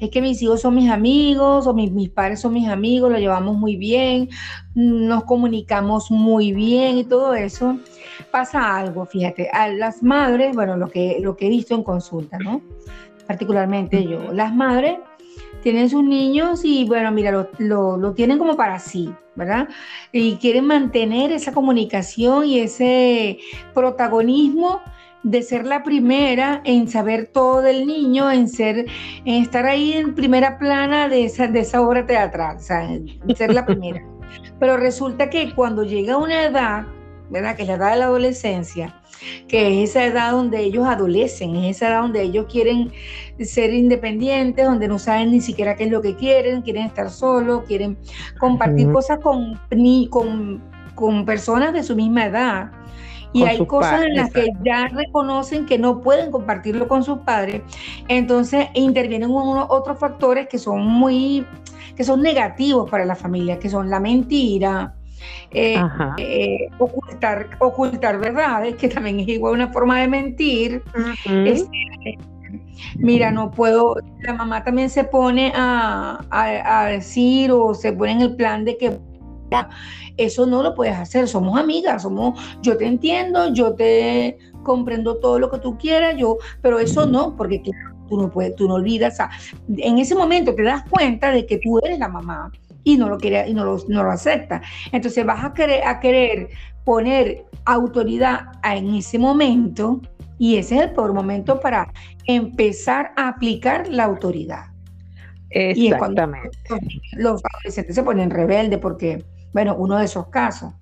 es 0.00 0.10
que 0.10 0.22
mis 0.22 0.40
hijos 0.40 0.60
son 0.60 0.76
mis 0.76 0.88
amigos 0.88 1.66
o 1.66 1.74
mis, 1.74 1.90
mis 1.90 2.10
padres 2.10 2.40
son 2.40 2.52
mis 2.52 2.68
amigos, 2.68 3.10
lo 3.10 3.18
llevamos 3.18 3.56
muy 3.56 3.74
bien, 3.74 4.28
nos 4.76 5.24
comunicamos 5.24 6.12
muy 6.12 6.52
bien 6.52 6.98
y 6.98 7.04
todo 7.04 7.34
eso. 7.34 7.76
Pasa 8.30 8.76
algo, 8.76 9.04
fíjate, 9.04 9.50
a 9.52 9.66
las 9.68 10.00
madres, 10.00 10.54
bueno, 10.54 10.76
lo 10.76 10.88
que, 10.88 11.18
lo 11.20 11.36
que 11.36 11.46
he 11.46 11.50
visto 11.50 11.74
en 11.74 11.82
consulta, 11.82 12.38
¿no? 12.38 12.60
Particularmente 13.26 14.04
yo, 14.04 14.32
las 14.32 14.54
madres 14.54 14.98
tienen 15.64 15.88
sus 15.88 16.04
niños 16.04 16.60
y 16.62 16.84
bueno, 16.84 17.10
mira, 17.10 17.32
lo, 17.58 17.96
lo, 17.96 18.12
tienen 18.12 18.38
como 18.38 18.54
para 18.54 18.78
sí, 18.78 19.10
¿verdad? 19.34 19.66
Y 20.12 20.36
quieren 20.36 20.66
mantener 20.66 21.32
esa 21.32 21.52
comunicación 21.52 22.44
y 22.44 22.60
ese 22.60 23.38
protagonismo 23.72 24.82
de 25.22 25.42
ser 25.42 25.64
la 25.64 25.82
primera 25.82 26.60
en 26.64 26.86
saber 26.86 27.30
todo 27.32 27.62
del 27.62 27.86
niño, 27.86 28.30
en 28.30 28.46
ser, 28.46 28.84
en 29.24 29.42
estar 29.42 29.64
ahí 29.64 29.94
en 29.94 30.14
primera 30.14 30.58
plana 30.58 31.08
de 31.08 31.24
esa, 31.24 31.48
de 31.48 31.60
esa 31.60 31.80
obra 31.80 32.04
teatral, 32.04 32.58
o 32.58 32.60
sea, 32.60 32.84
en 32.84 33.34
ser 33.34 33.54
la 33.54 33.64
primera. 33.64 34.04
Pero 34.60 34.76
resulta 34.76 35.30
que 35.30 35.54
cuando 35.54 35.82
llega 35.82 36.18
una 36.18 36.44
edad, 36.44 36.84
¿verdad? 37.30 37.56
Que 37.56 37.62
es 37.62 37.68
la 37.68 37.74
edad 37.74 37.92
de 37.92 37.98
la 37.98 38.04
adolescencia, 38.06 38.94
que 39.48 39.82
es 39.82 39.90
esa 39.90 40.04
edad 40.04 40.32
donde 40.32 40.60
ellos 40.60 40.86
adolecen, 40.86 41.56
es 41.56 41.76
esa 41.76 41.88
edad 41.88 42.02
donde 42.02 42.22
ellos 42.22 42.46
quieren 42.50 42.92
ser 43.40 43.72
independientes, 43.72 44.64
donde 44.64 44.88
no 44.88 44.98
saben 44.98 45.30
ni 45.30 45.40
siquiera 45.40 45.76
qué 45.76 45.84
es 45.84 45.90
lo 45.90 46.02
que 46.02 46.14
quieren, 46.14 46.62
quieren 46.62 46.84
estar 46.84 47.10
solos, 47.10 47.64
quieren 47.66 47.96
compartir 48.38 48.90
cosas 48.92 49.18
con, 49.20 49.58
con, 50.10 50.62
con 50.94 51.24
personas 51.24 51.72
de 51.72 51.82
su 51.82 51.96
misma 51.96 52.26
edad. 52.26 52.70
Y 53.32 53.42
hay 53.42 53.66
cosas 53.66 54.04
en 54.04 54.14
las 54.14 54.30
que 54.30 54.52
ya 54.62 54.86
reconocen 54.86 55.66
que 55.66 55.76
no 55.76 56.00
pueden 56.00 56.30
compartirlo 56.30 56.86
con 56.86 57.02
sus 57.02 57.18
padres. 57.18 57.62
Entonces 58.06 58.68
intervienen 58.74 59.28
unos 59.28 59.66
otros 59.70 59.98
factores 59.98 60.46
que 60.46 60.56
son 60.56 60.86
muy, 60.86 61.44
que 61.96 62.04
son 62.04 62.22
negativos 62.22 62.88
para 62.88 63.04
la 63.04 63.16
familia, 63.16 63.58
que 63.58 63.68
son 63.68 63.90
la 63.90 63.98
mentira, 63.98 64.94
eh, 65.50 65.80
eh, 66.18 66.68
ocultar, 66.78 67.50
ocultar 67.60 68.18
verdades, 68.18 68.76
que 68.76 68.88
también 68.88 69.20
es 69.20 69.28
igual 69.28 69.54
una 69.54 69.72
forma 69.72 70.00
de 70.00 70.08
mentir, 70.08 70.82
este, 71.44 72.18
mira, 72.98 73.30
no 73.30 73.50
puedo, 73.50 73.96
la 74.20 74.34
mamá 74.34 74.64
también 74.64 74.90
se 74.90 75.04
pone 75.04 75.52
a, 75.54 76.88
decir 76.90 77.52
o 77.52 77.74
se 77.74 77.92
pone 77.92 78.12
en 78.12 78.20
el 78.20 78.36
plan 78.36 78.64
de 78.64 78.76
que 78.76 78.98
eso 80.16 80.46
no 80.46 80.62
lo 80.62 80.74
puedes 80.74 80.96
hacer, 80.96 81.28
somos 81.28 81.58
amigas, 81.58 82.02
somos, 82.02 82.40
yo 82.62 82.76
te 82.76 82.86
entiendo, 82.86 83.52
yo 83.52 83.74
te 83.74 84.38
comprendo 84.62 85.16
todo 85.18 85.38
lo 85.38 85.50
que 85.50 85.58
tú 85.58 85.76
quieras, 85.78 86.16
yo, 86.16 86.38
pero 86.62 86.78
eso 86.78 87.06
no, 87.06 87.36
porque 87.36 87.62
tú 88.08 88.16
no 88.16 88.30
puedes, 88.30 88.54
tú 88.56 88.66
no 88.66 88.74
olvidas, 88.74 89.18
en 89.68 89.98
ese 89.98 90.14
momento 90.14 90.54
te 90.54 90.62
das 90.62 90.82
cuenta 90.88 91.30
de 91.30 91.46
que 91.46 91.58
tú 91.58 91.78
eres 91.78 91.98
la 91.98 92.08
mamá 92.08 92.50
y 92.84 92.96
no 92.96 93.08
lo 93.08 93.18
quiere, 93.18 93.48
y 93.48 93.54
no 93.54 93.64
lo, 93.64 93.78
no 93.88 94.04
lo 94.04 94.10
acepta. 94.10 94.62
Entonces 94.92 95.24
vas 95.24 95.44
a 95.44 95.54
querer, 95.54 95.82
a 95.84 95.98
querer 95.98 96.50
poner 96.84 97.46
autoridad 97.64 98.52
en 98.62 98.94
ese 98.94 99.18
momento 99.18 100.00
y 100.38 100.56
ese 100.56 100.76
es 100.76 100.82
el 100.82 100.90
peor 100.90 101.12
momento 101.12 101.58
para 101.60 101.92
empezar 102.26 103.12
a 103.16 103.28
aplicar 103.28 103.88
la 103.88 104.04
autoridad. 104.04 104.66
Exactamente. 105.50 106.50
los 107.12 107.40
adolescentes 107.44 107.94
se 107.94 108.02
ponen 108.02 108.30
rebeldes 108.30 108.80
porque, 108.80 109.24
bueno, 109.52 109.76
uno 109.76 109.98
de 109.98 110.04
esos 110.06 110.28
casos. 110.28 110.72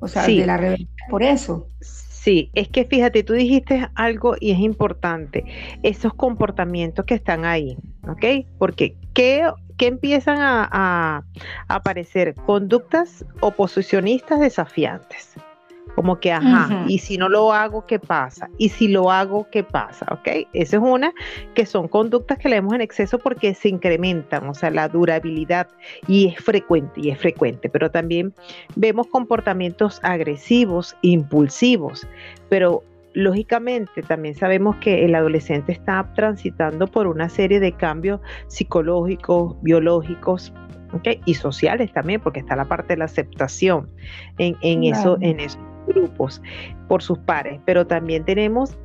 O 0.00 0.08
sea, 0.08 0.26
de 0.26 0.44
la 0.44 0.58
rebeldía 0.58 0.86
por 1.08 1.22
eso. 1.22 1.68
Sí, 1.80 2.50
es 2.54 2.68
que 2.68 2.84
fíjate, 2.84 3.22
tú 3.22 3.32
dijiste 3.32 3.88
algo 3.94 4.34
y 4.38 4.50
es 4.50 4.58
importante, 4.58 5.44
esos 5.82 6.12
comportamientos 6.14 7.04
que 7.06 7.14
están 7.14 7.44
ahí, 7.44 7.76
¿ok? 8.08 8.46
Porque 8.58 8.96
¿qué, 9.14 9.50
empiezan 9.80 10.38
a, 10.40 10.68
a 10.70 11.24
aparecer? 11.68 12.34
Conductas 12.46 13.24
oposicionistas 13.40 14.40
desafiantes. 14.40 15.34
Como 15.94 16.18
que, 16.18 16.32
ajá, 16.32 16.84
y 16.88 16.98
si 16.98 17.18
no 17.18 17.28
lo 17.28 17.52
hago, 17.52 17.86
¿qué 17.86 18.00
pasa? 18.00 18.48
Y 18.58 18.70
si 18.70 18.88
lo 18.88 19.12
hago, 19.12 19.46
¿qué 19.52 19.62
pasa? 19.62 20.06
¿Ok? 20.10 20.48
Esa 20.52 20.76
es 20.78 20.82
una 20.82 21.12
que 21.54 21.66
son 21.66 21.86
conductas 21.86 22.38
que 22.38 22.48
leemos 22.48 22.74
en 22.74 22.80
exceso 22.80 23.18
porque 23.18 23.54
se 23.54 23.68
incrementan, 23.68 24.48
o 24.48 24.54
sea, 24.54 24.70
la 24.70 24.88
durabilidad 24.88 25.68
y 26.08 26.28
es 26.28 26.42
frecuente, 26.42 27.00
y 27.00 27.10
es 27.10 27.18
frecuente, 27.18 27.68
pero 27.68 27.92
también 27.92 28.34
vemos 28.74 29.06
comportamientos 29.06 30.00
agresivos, 30.02 30.96
impulsivos, 31.02 32.08
pero 32.48 32.82
lógicamente 33.14 34.02
también 34.02 34.34
sabemos 34.34 34.76
que 34.76 35.04
el 35.04 35.14
adolescente 35.14 35.72
está 35.72 36.12
transitando 36.14 36.86
por 36.86 37.06
una 37.06 37.28
serie 37.28 37.60
de 37.60 37.72
cambios 37.72 38.20
psicológicos, 38.48 39.56
biológicos, 39.62 40.52
¿okay? 40.92 41.20
y 41.24 41.34
sociales 41.34 41.92
también, 41.92 42.20
porque 42.20 42.40
está 42.40 42.56
la 42.56 42.66
parte 42.66 42.94
de 42.94 42.98
la 42.98 43.04
aceptación 43.06 43.88
en, 44.38 44.56
en 44.62 44.84
eso, 44.84 45.16
en 45.20 45.40
eso 45.40 45.58
grupos 45.86 46.40
por 46.88 47.02
sus 47.02 47.18
pares, 47.18 47.60
pero 47.64 47.86
también 47.86 48.24
tenemos 48.24 48.76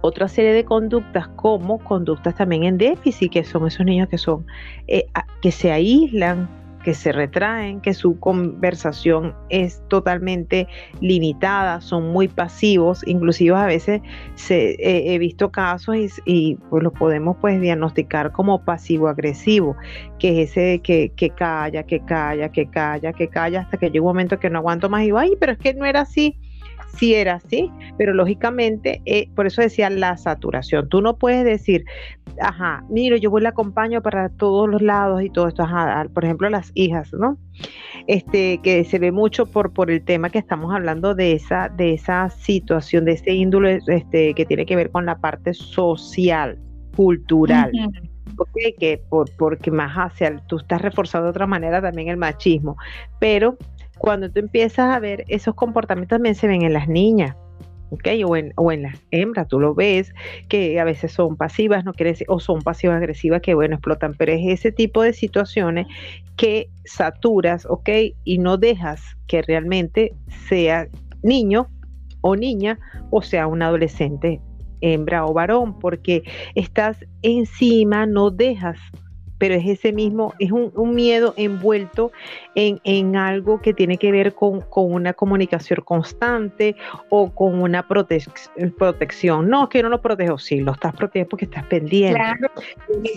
otra 0.00 0.28
serie 0.28 0.52
de 0.52 0.64
conductas 0.64 1.28
como 1.36 1.78
conductas 1.78 2.34
también 2.36 2.64
en 2.64 2.78
déficit, 2.78 3.32
que 3.32 3.44
son 3.44 3.66
esos 3.66 3.84
niños 3.84 4.08
que 4.08 4.18
son 4.18 4.46
eh, 4.86 5.06
que 5.42 5.50
se 5.50 5.72
aíslan, 5.72 6.48
que 6.82 6.94
se 6.94 7.12
retraen, 7.12 7.80
que 7.80 7.94
su 7.94 8.18
conversación 8.20 9.34
es 9.48 9.82
totalmente 9.88 10.68
limitada, 11.00 11.80
son 11.80 12.08
muy 12.08 12.28
pasivos, 12.28 13.06
inclusive 13.06 13.56
a 13.56 13.66
veces 13.66 14.00
se, 14.34 14.76
he 14.78 15.18
visto 15.18 15.50
casos 15.50 15.96
y, 16.24 16.56
pues 16.70 16.82
lo 16.82 16.92
podemos 16.92 17.36
pues 17.40 17.60
diagnosticar 17.60 18.32
como 18.32 18.64
pasivo-agresivo, 18.64 19.76
que 20.18 20.42
es 20.42 20.50
ese 20.50 20.80
que, 20.80 21.12
que 21.16 21.30
calla, 21.30 21.82
que 21.82 22.00
calla, 22.00 22.50
que 22.50 22.66
calla, 22.66 23.12
que 23.12 23.28
calla, 23.28 23.60
hasta 23.60 23.76
que 23.76 23.90
llega 23.90 24.02
un 24.02 24.08
momento 24.08 24.38
que 24.38 24.50
no 24.50 24.58
aguanto 24.58 24.88
más 24.88 25.02
y 25.02 25.06
digo, 25.06 25.18
ay, 25.18 25.32
pero 25.38 25.52
es 25.52 25.58
que 25.58 25.74
no 25.74 25.84
era 25.84 26.02
así 26.02 26.36
si 26.96 27.14
era 27.14 27.34
así, 27.34 27.70
pero 27.96 28.14
lógicamente, 28.14 29.02
eh, 29.04 29.28
por 29.34 29.46
eso 29.46 29.62
decía 29.62 29.90
la 29.90 30.16
saturación. 30.16 30.88
Tú 30.88 31.00
no 31.00 31.16
puedes 31.16 31.44
decir, 31.44 31.84
ajá, 32.40 32.84
mire, 32.88 33.20
yo 33.20 33.30
voy 33.30 33.42
la 33.42 33.50
acompaño 33.50 34.02
para 34.02 34.28
todos 34.30 34.68
los 34.68 34.82
lados 34.82 35.22
y 35.22 35.30
todo 35.30 35.48
esto, 35.48 35.62
ajá, 35.62 36.06
por 36.12 36.24
ejemplo, 36.24 36.48
las 36.48 36.70
hijas, 36.74 37.12
¿no? 37.12 37.38
Este, 38.06 38.60
que 38.62 38.84
se 38.84 38.98
ve 38.98 39.12
mucho 39.12 39.46
por, 39.46 39.72
por 39.72 39.90
el 39.90 40.02
tema 40.02 40.30
que 40.30 40.38
estamos 40.38 40.74
hablando 40.74 41.14
de 41.14 41.32
esa, 41.32 41.68
de 41.68 41.94
esa 41.94 42.30
situación, 42.30 43.04
de 43.04 43.12
ese 43.12 43.32
índole 43.32 43.80
este, 43.86 44.34
que 44.34 44.46
tiene 44.46 44.66
que 44.66 44.76
ver 44.76 44.90
con 44.90 45.06
la 45.06 45.18
parte 45.18 45.54
social, 45.54 46.58
cultural. 46.96 47.70
que 48.78 49.02
por, 49.08 49.30
porque 49.36 49.70
más 49.70 49.94
hacia, 49.94 50.36
tú 50.46 50.58
estás 50.58 50.82
reforzando 50.82 51.26
de 51.26 51.30
otra 51.30 51.46
manera 51.46 51.80
también 51.80 52.08
el 52.08 52.16
machismo, 52.16 52.76
pero 53.18 53.56
cuando 53.98 54.30
tú 54.30 54.40
empiezas 54.40 54.94
a 54.94 54.98
ver 54.98 55.24
esos 55.28 55.54
comportamientos 55.54 56.16
también 56.16 56.34
se 56.34 56.46
ven 56.46 56.62
en 56.62 56.72
las 56.72 56.88
niñas. 56.88 57.36
Okay, 57.90 58.22
o, 58.22 58.36
en, 58.36 58.52
o 58.56 58.70
en 58.70 58.82
las 58.82 58.98
hembras, 59.10 59.48
tú 59.48 59.58
lo 59.58 59.74
ves, 59.74 60.12
que 60.50 60.78
a 60.78 60.84
veces 60.84 61.10
son 61.10 61.38
pasivas, 61.38 61.86
no 61.86 61.94
quiere 61.94 62.10
decir, 62.10 62.26
o 62.28 62.38
son 62.38 62.60
pasivas 62.60 62.98
agresivas 62.98 63.40
que 63.40 63.54
bueno, 63.54 63.76
explotan, 63.76 64.12
pero 64.12 64.32
es 64.32 64.40
ese 64.44 64.72
tipo 64.72 65.00
de 65.02 65.14
situaciones 65.14 65.86
que 66.36 66.68
saturas, 66.84 67.64
ok, 67.64 67.88
y 68.24 68.38
no 68.38 68.58
dejas 68.58 69.00
que 69.26 69.40
realmente 69.40 70.12
sea 70.48 70.86
niño 71.22 71.68
o 72.20 72.36
niña, 72.36 72.78
o 73.10 73.22
sea 73.22 73.46
un 73.46 73.62
adolescente, 73.62 74.42
hembra 74.82 75.24
o 75.24 75.32
varón, 75.32 75.78
porque 75.78 76.22
estás 76.54 76.98
encima, 77.22 78.04
no 78.04 78.30
dejas 78.30 78.78
pero 79.38 79.54
es 79.54 79.66
ese 79.66 79.92
mismo, 79.92 80.34
es 80.38 80.50
un, 80.52 80.94
miedo 80.94 81.32
envuelto 81.36 82.12
en, 82.54 83.16
algo 83.16 83.60
que 83.60 83.72
tiene 83.72 83.96
que 83.96 84.10
ver 84.12 84.34
con, 84.34 84.64
una 84.74 85.12
comunicación 85.12 85.80
constante 85.84 86.76
o 87.08 87.30
con 87.30 87.62
una 87.62 87.86
protección. 87.86 89.48
No, 89.48 89.68
que 89.68 89.82
no 89.82 89.88
lo 89.88 90.02
protejo, 90.02 90.38
sí, 90.38 90.60
lo 90.60 90.72
estás 90.72 90.94
protegiendo 90.94 91.30
porque 91.30 91.44
estás 91.44 91.64
pendiente. 91.66 92.18
Claro. 92.18 92.50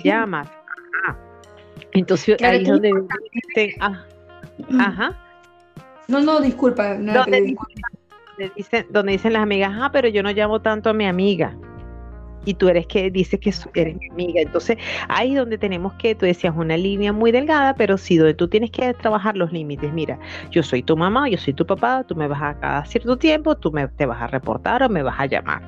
llamas. 0.03 0.47
Entonces 1.93 2.41
ahí 2.41 2.61
es 2.61 2.67
donde 2.67 2.93
ah, 3.79 4.05
ajá. 4.79 5.17
No, 6.07 6.19
no, 6.21 6.39
disculpa. 6.39 6.95
donde, 6.95 7.55
dicen, 8.55 8.85
donde 8.89 9.13
dicen 9.13 9.33
las 9.33 9.43
amigas, 9.43 9.71
ah, 9.75 9.89
pero 9.91 10.07
yo 10.07 10.23
no 10.23 10.31
llamo 10.31 10.61
tanto 10.61 10.89
a 10.89 10.93
mi 10.93 11.05
amiga 11.05 11.55
y 12.45 12.53
tú 12.55 12.69
eres 12.69 12.87
que 12.87 13.11
dices 13.11 13.39
que 13.39 13.53
eres 13.79 13.97
mi 13.97 14.09
amiga. 14.09 14.41
Entonces, 14.41 14.77
ahí 15.07 15.31
es 15.31 15.37
donde 15.37 15.57
tenemos 15.57 15.93
que, 15.93 16.15
tú 16.15 16.25
decías, 16.25 16.53
una 16.55 16.77
línea 16.77 17.13
muy 17.13 17.31
delgada, 17.31 17.75
pero 17.75 17.97
sí, 17.97 18.17
donde 18.17 18.33
tú 18.33 18.47
tienes 18.47 18.71
que 18.71 18.93
trabajar 18.93 19.37
los 19.37 19.51
límites. 19.51 19.91
Mira, 19.93 20.19
yo 20.49 20.63
soy 20.63 20.83
tu 20.83 20.97
mamá, 20.97 21.29
yo 21.29 21.37
soy 21.37 21.53
tu 21.53 21.65
papá, 21.65 22.03
tú 22.03 22.15
me 22.15 22.27
vas 22.27 22.41
a 22.41 22.59
cada 22.59 22.85
cierto 22.85 23.17
tiempo, 23.17 23.55
tú 23.55 23.71
me, 23.71 23.87
te 23.87 24.05
vas 24.05 24.21
a 24.21 24.27
reportar 24.27 24.83
o 24.83 24.89
me 24.89 25.03
vas 25.03 25.19
a 25.19 25.25
llamar. 25.25 25.61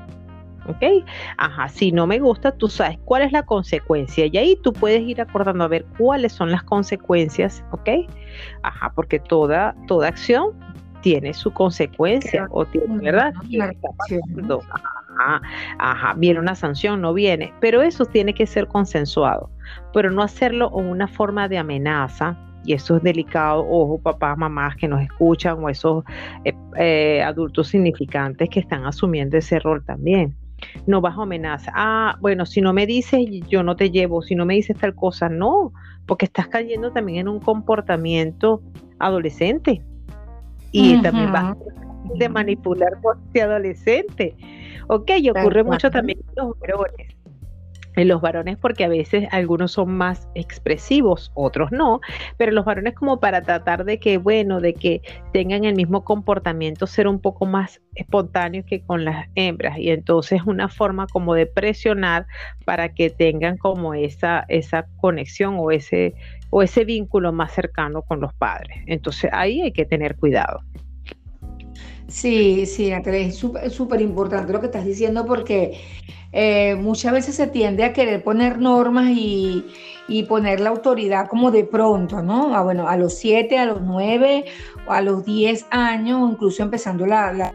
¿Ok? 0.65 1.05
Ajá, 1.37 1.67
si 1.67 1.91
no 1.91 2.07
me 2.07 2.19
gusta, 2.19 2.53
tú 2.53 2.69
sabes 2.69 2.97
cuál 3.03 3.23
es 3.23 3.33
la 3.33 3.43
consecuencia 3.43 4.27
y 4.27 4.37
ahí 4.37 4.57
tú 4.63 4.71
puedes 4.71 5.01
ir 5.01 5.19
acordando 5.19 5.65
a 5.65 5.67
ver 5.67 5.85
cuáles 5.97 6.31
son 6.31 6.51
las 6.51 6.63
consecuencias, 6.63 7.65
¿ok? 7.71 8.09
Ajá, 8.61 8.93
porque 8.95 9.19
toda, 9.19 9.75
toda 9.87 10.07
acción 10.07 10.53
tiene 11.03 11.33
su 11.33 11.51
consecuencia, 11.51 12.48
o 12.50 12.65
tiene, 12.65 12.98
¿verdad? 12.98 13.33
Ajá, 15.19 15.41
ajá, 15.77 16.13
viene 16.17 16.39
una 16.39 16.55
sanción, 16.55 17.01
no 17.01 17.13
viene, 17.13 17.53
pero 17.60 17.81
eso 17.81 18.05
tiene 18.05 18.33
que 18.33 18.48
ser 18.48 18.67
consensuado, 18.67 19.51
pero 19.93 20.10
no 20.10 20.24
hacerlo 20.24 20.72
en 20.75 20.86
una 20.86 21.07
forma 21.07 21.50
de 21.50 21.57
amenaza, 21.57 22.38
y 22.65 22.72
eso 22.72 22.95
es 22.95 23.03
delicado, 23.03 23.67
ojo, 23.69 24.00
papás, 24.00 24.38
mamás 24.38 24.77
que 24.77 24.88
nos 24.88 25.01
escuchan 25.01 25.62
o 25.62 25.69
esos 25.69 26.05
eh, 26.45 26.53
eh, 26.77 27.22
adultos 27.22 27.67
significantes 27.67 28.50
que 28.50 28.62
están 28.62 28.86
asumiendo 28.86 29.38
ese 29.38 29.60
rol 29.60 29.83
también. 29.83 30.38
No 30.88 31.01
bajo 31.01 31.24
amenaza. 31.24 31.74
Ah, 31.75 32.15
bueno, 32.22 32.45
si 32.45 32.62
no 32.62 32.72
me 32.72 32.86
dices, 32.88 33.19
yo 33.50 33.63
no 33.63 33.75
te 33.75 33.91
llevo, 33.91 34.22
si 34.22 34.33
no 34.33 34.45
me 34.45 34.53
dices 34.53 34.77
tal 34.77 34.95
cosa, 34.95 35.27
no, 35.27 35.74
porque 36.05 36.24
estás 36.24 36.48
cayendo 36.48 36.93
también 36.93 37.19
en 37.19 37.27
un 37.27 37.41
comportamiento 37.41 38.62
adolescente 38.98 39.81
y 40.73 41.01
también 41.01 41.31
vas 41.31 41.55
de 42.15 42.29
manipular 42.29 42.99
por 43.01 43.17
este 43.27 43.43
adolescente. 43.43 44.35
Ok, 44.87 45.11
y 45.19 45.29
ocurre 45.29 45.63
mucho 45.63 45.89
también 45.89 46.19
en 46.19 46.35
los 46.35 46.59
varones. 46.59 47.15
En 47.95 48.07
los 48.07 48.21
varones 48.21 48.57
porque 48.57 48.83
a 48.83 48.89
veces 48.89 49.27
algunos 49.31 49.73
son 49.73 49.95
más 49.95 50.27
expresivos, 50.35 51.31
otros 51.35 51.71
no, 51.71 52.00
pero 52.38 52.51
los 52.51 52.65
varones 52.65 52.95
como 52.95 53.19
para 53.19 53.41
tratar 53.41 53.85
de 53.85 54.00
que, 54.00 54.17
bueno, 54.17 54.59
de 54.59 54.73
que 54.73 55.01
tengan 55.31 55.65
el 55.65 55.75
mismo 55.75 56.03
comportamiento, 56.03 56.88
ser 56.88 57.07
un 57.07 57.19
poco 57.19 57.45
más 57.45 57.81
espontáneos 57.95 58.65
que 58.65 58.81
con 58.81 59.05
las 59.05 59.27
hembras. 59.35 59.77
Y 59.77 59.91
entonces 59.91 60.41
una 60.45 60.69
forma 60.69 61.07
como 61.07 61.35
de 61.35 61.45
presionar 61.45 62.25
para 62.65 62.93
que 62.93 63.09
tengan 63.09 63.57
como 63.57 63.93
esa, 63.93 64.45
esa 64.47 64.88
conexión 64.97 65.57
o 65.59 65.71
ese, 65.71 66.15
o 66.50 66.62
ese 66.63 66.85
vínculo 66.85 67.31
más 67.31 67.51
cercano 67.51 68.01
con 68.01 68.19
los 68.19 68.33
padres. 68.33 68.77
Entonces 68.88 69.29
ahí 69.33 69.62
hay 69.62 69.71
que 69.71 69.85
tener 69.85 70.15
cuidado. 70.15 70.62
Sí, 72.07 72.65
sí, 72.65 72.91
es 72.91 73.38
súper 73.74 74.01
importante 74.01 74.53
lo 74.53 74.60
que 74.60 74.67
estás 74.67 74.86
diciendo 74.86 75.25
porque 75.25 75.79
eh, 76.31 76.75
muchas 76.75 77.13
veces 77.13 77.36
se 77.36 77.48
tiende 77.48 77.83
a 77.83 77.93
querer 77.93 78.24
poner 78.24 78.60
normas 78.60 79.10
y, 79.10 79.65
poner 80.27 80.60
la 80.60 80.69
autoridad 80.69 81.27
como 81.27 81.50
de 81.50 81.63
pronto, 81.63 82.22
¿no? 82.22 82.55
A, 82.55 82.62
bueno, 82.62 82.88
a 82.88 82.98
los 82.98 83.15
7, 83.15 83.57
a 83.57 83.65
los 83.65 83.81
9, 83.81 84.45
a 84.88 85.01
los 85.01 85.25
10 85.25 85.65
años, 85.72 86.31
incluso 86.31 86.62
empezando 86.62 87.05
la... 87.05 87.33
la 87.33 87.53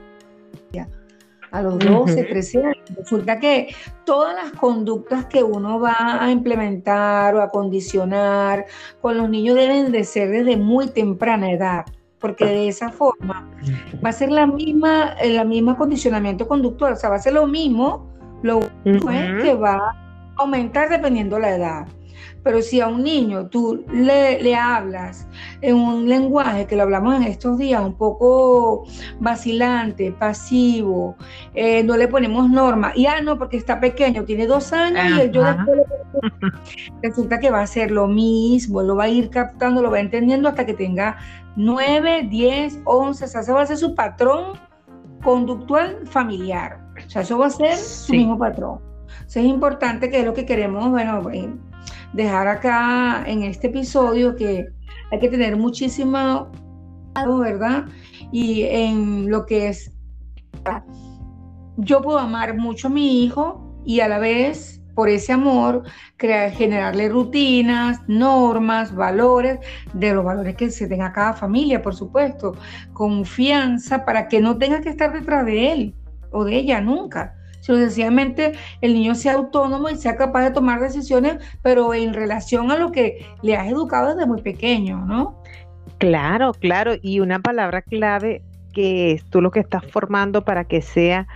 a 1.51 1.63
los 1.63 1.79
12, 1.79 2.25
13 2.25 2.59
años. 2.59 2.77
Resulta 2.97 3.39
que 3.39 3.75
todas 4.05 4.35
las 4.35 4.53
conductas 4.53 5.27
que 5.27 5.43
uno 5.43 5.81
va 5.81 6.23
a 6.23 6.31
implementar 6.31 7.35
o 7.35 7.43
a 7.43 7.51
condicionar 7.51 8.67
con 9.01 9.17
los 9.17 9.29
niños 9.29 9.57
deben 9.57 9.91
de 9.93 10.05
ser 10.05 10.31
desde 10.31 10.57
muy 10.57 10.89
temprana 10.89 11.51
edad, 11.51 11.87
porque 12.21 12.45
de 12.45 12.69
esa 12.69 12.91
forma 12.91 13.49
va 14.05 14.11
a 14.11 14.13
ser 14.13 14.31
la 14.31 14.47
misma, 14.47 15.15
el 15.21 15.47
misma 15.47 15.77
condicionamiento 15.77 16.49
conductual, 16.49 16.95
o 16.95 16.97
sea, 16.97 17.11
va 17.11 17.17
a 17.17 17.21
ser 17.21 17.35
lo 17.35 17.47
mismo, 17.47 18.09
lo 18.43 18.61
único 18.85 19.11
es 19.11 19.43
que 19.43 19.55
va 19.55 19.77
a 19.77 19.97
aumentar 20.37 20.89
dependiendo 20.89 21.39
la 21.39 21.55
edad. 21.55 21.87
Pero 22.43 22.63
si 22.63 22.81
a 22.81 22.89
un 22.89 23.03
niño 23.03 23.49
tú 23.49 23.85
le, 23.93 24.55
hablas 24.55 25.27
en 25.61 25.77
un 25.77 26.09
lenguaje 26.09 26.67
que 26.67 26.77
lo 26.77 26.85
hablamos 26.85 27.17
en 27.17 27.25
estos 27.25 27.59
días, 27.59 27.83
un 27.83 27.95
poco 27.95 28.87
vacilante, 29.21 30.13
pasivo, 30.13 31.17
eh, 31.55 31.83
no 31.83 31.97
le 31.97 32.09
ponemos 32.09 32.49
norma, 32.49 32.93
y 32.95 33.07
ah, 33.07 33.21
no, 33.21 33.39
porque 33.39 33.57
está 33.57 33.81
pequeño, 33.81 34.25
tiene 34.25 34.47
dos 34.47 34.73
años 34.73 35.27
y 35.27 35.31
yo 35.31 35.45
después 35.45 35.81
resulta 37.03 37.39
que 37.39 37.51
va 37.51 37.61
a 37.61 37.67
ser 37.67 37.91
lo 37.91 38.07
mismo, 38.07 38.83
lo 38.83 38.97
va 38.97 39.05
a 39.05 39.09
ir 39.09 39.31
captando, 39.31 39.83
lo 39.83 39.91
va 39.91 40.01
entendiendo 40.01 40.49
hasta 40.49 40.65
que 40.65 40.75
tenga 40.75 41.19
nueve, 41.59 42.27
diez, 42.31 42.81
once, 42.85 43.25
o 43.25 43.29
sea, 43.29 43.43
ese 43.43 43.53
va 43.53 43.63
a 43.63 43.67
ser 43.67 43.77
su 43.77 43.95
patrón 43.95 44.59
conductual 45.23 46.07
familiar. 46.07 46.81
O 47.07 47.11
sea, 47.11 47.23
eso 47.23 47.37
va 47.37 47.47
a 47.47 47.51
ser 47.51 47.77
su 47.77 48.13
mismo 48.13 48.39
patrón. 48.39 48.81
Entonces 49.09 49.45
es 49.45 49.49
importante 49.49 50.09
que 50.09 50.21
es 50.21 50.25
lo 50.25 50.33
que 50.33 50.47
queremos, 50.47 50.89
bueno, 50.91 51.29
eh, 51.31 51.53
dejar 52.13 52.49
acá 52.49 53.25
en 53.27 53.43
este 53.43 53.67
episodio 53.67 54.35
que 54.37 54.69
hay 55.11 55.19
que 55.19 55.29
tener 55.29 55.57
muchísimo 55.57 56.49
¿verdad? 57.27 57.87
Y 58.31 58.63
en 58.63 59.31
lo 59.31 59.47
que 59.47 59.69
es, 59.69 59.93
yo 61.77 62.01
puedo 62.01 62.19
amar 62.19 62.57
mucho 62.57 62.89
a 62.89 62.91
mi 62.91 63.25
hijo 63.25 63.83
y 63.85 64.01
a 64.01 64.09
la 64.09 64.19
vez, 64.19 64.78
por 64.99 65.09
ese 65.09 65.33
amor, 65.33 65.85
crear, 66.17 66.51
generarle 66.51 67.09
rutinas, 67.09 68.01
normas, 68.09 68.93
valores, 68.93 69.61
de 69.93 70.13
los 70.13 70.25
valores 70.25 70.57
que 70.57 70.73
se 70.73 70.89
tenga 70.89 71.13
cada 71.13 71.35
familia, 71.35 71.83
por 71.83 71.95
supuesto, 71.95 72.57
confianza 72.95 74.05
para 74.05 74.27
que 74.27 74.41
no 74.41 74.59
tenga 74.59 74.81
que 74.81 74.89
estar 74.89 75.13
detrás 75.13 75.47
de 75.47 75.71
él 75.71 75.95
o 76.33 76.43
de 76.43 76.57
ella 76.57 76.81
nunca. 76.81 77.37
Sencillamente 77.61 78.55
el 78.81 78.93
niño 78.93 79.15
sea 79.15 79.35
autónomo 79.35 79.89
y 79.89 79.95
sea 79.95 80.17
capaz 80.17 80.43
de 80.43 80.51
tomar 80.51 80.81
decisiones, 80.81 81.37
pero 81.63 81.95
en 81.95 82.13
relación 82.13 82.73
a 82.73 82.77
lo 82.77 82.91
que 82.91 83.25
le 83.41 83.55
has 83.55 83.69
educado 83.69 84.17
desde 84.17 84.27
muy 84.27 84.43
pequeño, 84.43 85.07
¿no? 85.07 85.41
Claro, 85.99 86.55
claro, 86.55 86.95
y 87.01 87.21
una 87.21 87.39
palabra 87.39 87.83
clave 87.83 88.43
que 88.73 89.13
es 89.13 89.25
tú 89.31 89.41
lo 89.41 89.53
que 89.53 89.61
estás 89.61 89.85
formando 89.87 90.45
para 90.45 90.65
que 90.65 90.83
sea 90.83 91.29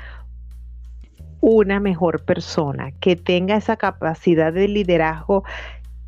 una 1.42 1.80
mejor 1.80 2.24
persona, 2.24 2.92
que 3.00 3.16
tenga 3.16 3.56
esa 3.56 3.76
capacidad 3.76 4.52
de 4.52 4.68
liderazgo, 4.68 5.42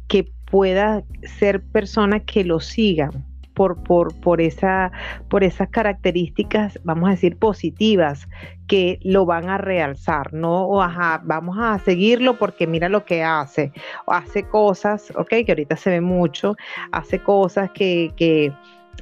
que 0.08 0.30
pueda 0.46 1.02
ser 1.22 1.60
personas 1.60 2.22
que 2.22 2.44
lo 2.44 2.60
sigan, 2.60 3.26
por, 3.54 3.82
por, 3.82 4.14
por, 4.20 4.40
esa, 4.40 4.92
por 5.28 5.44
esas 5.44 5.68
características, 5.70 6.78
vamos 6.84 7.08
a 7.08 7.12
decir, 7.12 7.36
positivas 7.36 8.28
que 8.66 8.98
lo 9.02 9.26
van 9.26 9.48
a 9.48 9.58
realzar, 9.58 10.32
¿no? 10.32 10.68
O 10.68 10.78
vamos 11.24 11.56
a 11.60 11.78
seguirlo 11.78 12.38
porque 12.38 12.66
mira 12.66 12.88
lo 12.88 13.04
que 13.04 13.22
hace. 13.22 13.72
Hace 14.06 14.44
cosas, 14.44 15.12
ok, 15.16 15.28
que 15.28 15.46
ahorita 15.48 15.76
se 15.76 15.90
ve 15.90 16.00
mucho, 16.00 16.56
hace 16.92 17.20
cosas 17.20 17.70
que, 17.72 18.12
que, 18.16 18.52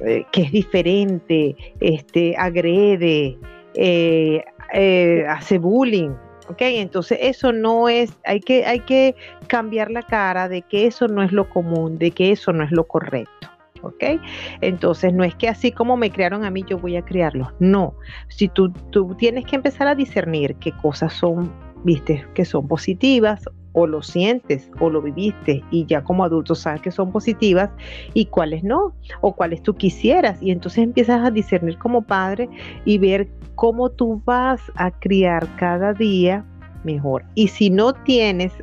eh, 0.03 0.25
es 0.33 0.51
diferente, 0.51 1.55
este, 1.79 2.35
agrede, 2.37 3.37
eh, 3.75 4.43
eh, 4.73 5.25
hace 5.27 5.59
bullying, 5.59 6.11
¿ok? 6.49 6.61
Entonces 6.61 7.19
eso 7.21 7.51
no 7.51 7.89
es, 7.89 8.13
hay 8.25 8.39
que, 8.39 8.65
hay 8.65 8.79
que 8.81 9.15
cambiar 9.47 9.91
la 9.91 10.03
cara 10.03 10.49
de 10.49 10.61
que 10.61 10.85
eso 10.85 11.07
no 11.07 11.23
es 11.23 11.31
lo 11.31 11.49
común, 11.49 11.97
de 11.97 12.11
que 12.11 12.31
eso 12.31 12.51
no 12.53 12.63
es 12.63 12.71
lo 12.71 12.85
correcto. 12.85 13.49
¿ok? 13.81 14.03
Entonces 14.61 15.13
no 15.13 15.23
es 15.23 15.35
que 15.35 15.49
así 15.49 15.71
como 15.71 15.97
me 15.97 16.09
crearon 16.09 16.45
a 16.45 16.49
mí 16.49 16.63
yo 16.67 16.77
voy 16.77 16.95
a 16.95 17.03
criarlos, 17.03 17.49
no. 17.59 17.93
Si 18.29 18.47
tú, 18.47 18.71
tú 18.91 19.13
tienes 19.15 19.45
que 19.45 19.57
empezar 19.57 19.87
a 19.87 19.95
discernir 19.95 20.55
qué 20.55 20.71
cosas 20.71 21.13
son, 21.13 21.51
viste, 21.83 22.25
que 22.33 22.45
son 22.45 22.67
positivas 22.67 23.43
o 23.73 23.87
lo 23.87 24.01
sientes 24.01 24.71
o 24.79 24.89
lo 24.89 25.01
viviste 25.01 25.63
y 25.71 25.85
ya 25.85 26.03
como 26.03 26.23
adulto 26.23 26.55
sabes 26.55 26.81
que 26.81 26.91
son 26.91 27.11
positivas 27.11 27.69
y 28.13 28.25
cuáles 28.25 28.63
no, 28.63 28.93
o 29.21 29.35
cuáles 29.35 29.61
tú 29.61 29.75
quisieras. 29.75 30.41
Y 30.41 30.51
entonces 30.51 30.83
empiezas 30.83 31.25
a 31.25 31.31
discernir 31.31 31.77
como 31.77 32.01
padre 32.01 32.49
y 32.85 32.97
ver 32.97 33.27
cómo 33.55 33.89
tú 33.89 34.21
vas 34.25 34.61
a 34.75 34.91
criar 34.91 35.47
cada 35.57 35.93
día 35.93 36.45
mejor. 36.83 37.25
Y 37.35 37.47
si 37.47 37.69
no 37.69 37.93
tienes 37.93 38.53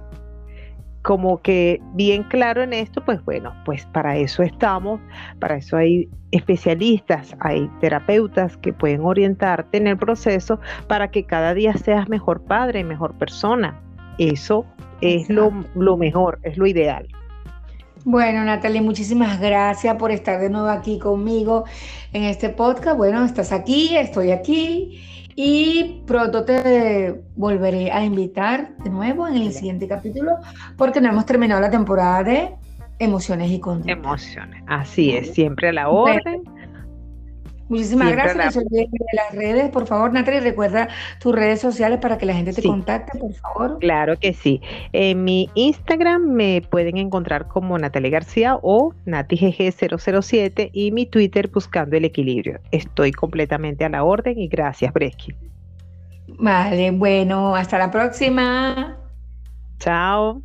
como 1.02 1.40
que 1.40 1.80
bien 1.94 2.24
claro 2.24 2.62
en 2.62 2.72
esto, 2.72 3.02
pues 3.04 3.24
bueno, 3.24 3.54
pues 3.64 3.86
para 3.86 4.16
eso 4.16 4.42
estamos, 4.42 5.00
para 5.38 5.56
eso 5.56 5.76
hay 5.76 6.10
especialistas, 6.30 7.34
hay 7.40 7.68
terapeutas 7.80 8.56
que 8.58 8.72
pueden 8.72 9.00
orientarte 9.00 9.78
en 9.78 9.86
el 9.86 9.96
proceso 9.96 10.60
para 10.88 11.10
que 11.10 11.24
cada 11.24 11.54
día 11.54 11.72
seas 11.74 12.08
mejor 12.08 12.42
padre, 12.44 12.84
mejor 12.84 13.14
persona. 13.14 13.80
Eso 14.18 14.66
es 15.00 15.28
lo, 15.28 15.52
lo 15.74 15.96
mejor, 15.96 16.38
es 16.42 16.56
lo 16.56 16.66
ideal. 16.66 17.08
Bueno, 18.04 18.44
Natalie, 18.44 18.80
muchísimas 18.80 19.38
gracias 19.40 19.94
por 19.96 20.10
estar 20.10 20.40
de 20.40 20.48
nuevo 20.48 20.68
aquí 20.68 20.98
conmigo 20.98 21.64
en 22.12 22.24
este 22.24 22.48
podcast. 22.48 22.96
Bueno, 22.96 23.24
estás 23.24 23.52
aquí, 23.52 23.94
estoy 23.96 24.30
aquí 24.30 25.02
y 25.36 26.02
pronto 26.06 26.44
te 26.44 27.22
volveré 27.36 27.90
a 27.92 28.02
invitar 28.02 28.76
de 28.78 28.90
nuevo 28.90 29.28
en 29.28 29.36
el 29.36 29.52
siguiente 29.52 29.86
capítulo 29.86 30.32
porque 30.76 31.00
no 31.00 31.10
hemos 31.10 31.26
terminado 31.26 31.60
la 31.60 31.70
temporada 31.70 32.24
de 32.24 32.50
emociones 32.98 33.50
y 33.50 33.60
conducta. 33.60 33.92
Emociones, 33.92 34.62
así 34.66 35.12
es, 35.12 35.34
siempre 35.34 35.68
a 35.68 35.72
la 35.72 35.88
orden. 35.88 36.39
Muchísimas 37.70 38.10
gracias. 38.10 38.56
de 38.68 38.88
las 39.12 39.32
redes, 39.32 39.70
por 39.70 39.86
favor, 39.86 40.12
Natalie, 40.12 40.40
recuerda 40.40 40.88
tus 41.20 41.32
redes 41.32 41.60
sociales 41.60 42.00
para 42.00 42.18
que 42.18 42.26
la 42.26 42.34
gente 42.34 42.52
te 42.52 42.64
contacte, 42.64 43.16
por 43.16 43.32
favor. 43.32 43.78
Claro 43.78 44.18
que 44.18 44.32
sí. 44.32 44.60
En 44.92 45.22
mi 45.22 45.48
Instagram 45.54 46.32
me 46.32 46.62
pueden 46.68 46.96
encontrar 46.96 47.46
como 47.46 47.78
Natalie 47.78 48.10
García 48.10 48.58
o 48.60 48.92
NatiGG007 49.06 50.70
y 50.72 50.90
mi 50.90 51.06
Twitter 51.06 51.48
buscando 51.48 51.96
el 51.96 52.04
equilibrio. 52.04 52.58
Estoy 52.72 53.12
completamente 53.12 53.84
a 53.84 53.88
la 53.88 54.02
orden 54.02 54.36
y 54.36 54.48
gracias, 54.48 54.92
Bresky. 54.92 55.32
Vale, 56.26 56.90
bueno, 56.90 57.54
hasta 57.54 57.78
la 57.78 57.92
próxima. 57.92 58.96
Chao. 59.78 60.42